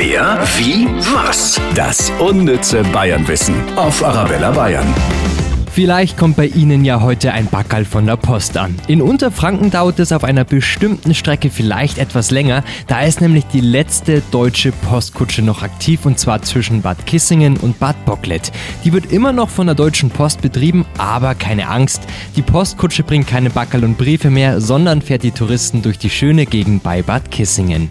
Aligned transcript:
Wer, 0.00 0.38
wie, 0.56 0.86
was? 1.12 1.60
Das 1.74 2.12
unnütze 2.20 2.84
Bayernwissen 2.92 3.56
auf 3.76 4.04
Arabella 4.04 4.52
Bayern. 4.52 4.86
Vielleicht 5.72 6.16
kommt 6.16 6.36
bei 6.36 6.46
Ihnen 6.46 6.84
ja 6.84 7.00
heute 7.00 7.32
ein 7.32 7.46
Backerl 7.46 7.84
von 7.84 8.06
der 8.06 8.14
Post 8.14 8.56
an. 8.56 8.76
In 8.86 9.02
Unterfranken 9.02 9.72
dauert 9.72 9.98
es 9.98 10.12
auf 10.12 10.22
einer 10.22 10.44
bestimmten 10.44 11.16
Strecke 11.16 11.50
vielleicht 11.50 11.98
etwas 11.98 12.30
länger. 12.30 12.62
Da 12.86 13.00
ist 13.00 13.20
nämlich 13.20 13.46
die 13.46 13.60
letzte 13.60 14.22
deutsche 14.30 14.70
Postkutsche 14.70 15.42
noch 15.42 15.64
aktiv 15.64 16.06
und 16.06 16.16
zwar 16.16 16.42
zwischen 16.42 16.80
Bad 16.80 17.04
Kissingen 17.04 17.56
und 17.56 17.80
Bad 17.80 17.96
Bocklet. 18.04 18.52
Die 18.84 18.92
wird 18.92 19.10
immer 19.10 19.32
noch 19.32 19.48
von 19.48 19.66
der 19.66 19.74
Deutschen 19.74 20.10
Post 20.10 20.42
betrieben, 20.42 20.86
aber 20.96 21.34
keine 21.34 21.68
Angst. 21.68 22.02
Die 22.36 22.42
Postkutsche 22.42 23.02
bringt 23.02 23.26
keine 23.26 23.50
Backerl 23.50 23.82
und 23.82 23.98
Briefe 23.98 24.30
mehr, 24.30 24.60
sondern 24.60 25.02
fährt 25.02 25.24
die 25.24 25.32
Touristen 25.32 25.82
durch 25.82 25.98
die 25.98 26.10
schöne 26.10 26.46
Gegend 26.46 26.84
bei 26.84 27.02
Bad 27.02 27.32
Kissingen. 27.32 27.90